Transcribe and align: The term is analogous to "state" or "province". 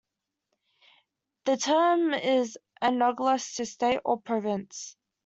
The 1.45 1.57
term 1.57 2.15
is 2.15 2.57
analogous 2.81 3.53
to 3.57 3.67
"state" 3.67 3.99
or 4.03 4.19
"province". 4.19 4.97